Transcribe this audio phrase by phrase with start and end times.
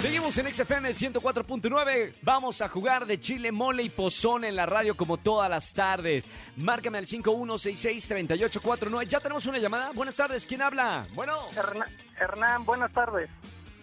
[0.00, 2.14] Seguimos en XFM 104.9.
[2.22, 6.24] Vamos a jugar de chile, mole y pozón en la radio como todas las tardes.
[6.56, 9.04] Márcame al 5166-3849.
[9.04, 9.90] Ya tenemos una llamada.
[9.94, 10.46] Buenas tardes.
[10.46, 11.04] ¿Quién habla?
[11.14, 11.36] Bueno.
[11.54, 11.88] Hernán,
[12.18, 13.28] Hernán, buenas tardes.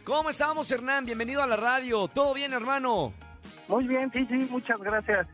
[0.04, 1.06] ¿Cómo estamos, Hernán?
[1.06, 2.08] Bienvenido a la radio.
[2.08, 3.14] ¿Todo bien, hermano?
[3.68, 5.28] Muy bien, sí, sí, muchas gracias.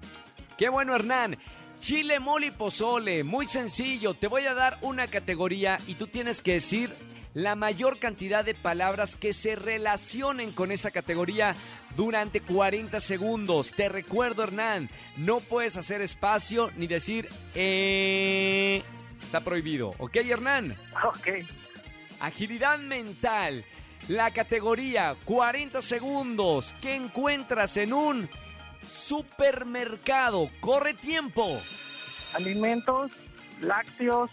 [0.58, 1.38] Qué bueno, Hernán.
[1.80, 3.24] Chile, mole y pozole.
[3.24, 4.16] Muy sencillo.
[4.16, 6.94] Te voy a dar una categoría y tú tienes que decir
[7.34, 11.56] la mayor cantidad de palabras que se relacionen con esa categoría
[11.96, 13.72] durante 40 segundos.
[13.72, 18.84] Te recuerdo, Hernán, no puedes hacer espacio ni decir eh.
[19.24, 19.94] Está prohibido.
[19.98, 20.78] ¿Ok, Hernán?
[21.04, 21.28] Ok.
[22.20, 23.66] Agilidad mental.
[24.10, 28.30] La categoría 40 segundos que encuentras en un
[28.88, 30.50] supermercado.
[30.60, 31.48] Corre tiempo.
[32.36, 33.14] Alimentos,
[33.62, 34.30] lácteos,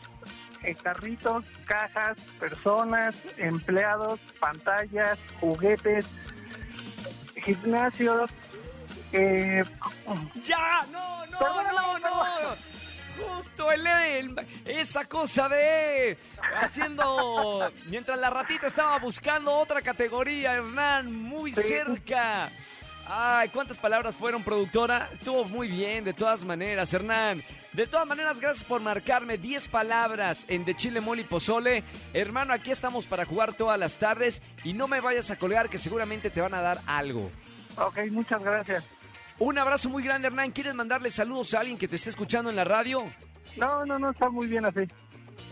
[0.83, 6.07] carritos, cajas, personas, empleados, pantallas, juguetes,
[7.45, 8.31] gimnasios.
[9.13, 9.63] Eh,
[10.45, 10.83] ¡Ya!
[10.93, 12.25] ¡No, no, no, no!
[13.37, 16.17] Justo el, el- esa cosa de
[16.63, 21.63] haciendo mientras la ratita estaba buscando otra categoría, Hernán, muy Sí.
[21.63, 22.51] cerca.
[23.13, 25.09] Ay, ¿cuántas palabras fueron, productora?
[25.13, 27.43] Estuvo muy bien, de todas maneras, Hernán.
[27.73, 31.83] De todas maneras, gracias por marcarme 10 palabras en De Chile, Mole y Pozole.
[32.15, 35.77] Hermano, aquí estamos para jugar todas las tardes y no me vayas a colgar que
[35.77, 37.29] seguramente te van a dar algo.
[37.79, 38.85] ok, muchas gracias.
[39.41, 40.53] Un abrazo muy grande, Hernán.
[40.53, 43.03] ¿Quieres mandarle saludos a alguien que te esté escuchando en la radio?
[43.57, 44.83] No, no, no, está muy bien así.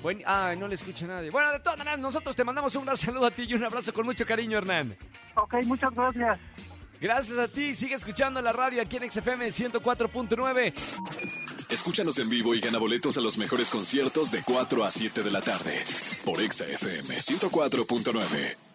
[0.00, 0.22] Buen...
[0.26, 1.30] Ay, no le escucha nadie.
[1.30, 3.92] Bueno, de todas maneras, nosotros te mandamos un gran saludo a ti y un abrazo
[3.92, 4.96] con mucho cariño, Hernán.
[5.34, 6.38] Ok, muchas gracias.
[7.00, 7.74] Gracias a ti.
[7.74, 10.74] Sigue escuchando la radio aquí en XFM 104.9.
[11.70, 15.30] Escúchanos en vivo y gana boletos a los mejores conciertos de 4 a 7 de
[15.30, 15.84] la tarde.
[16.24, 18.67] Por Exa FM 104.9.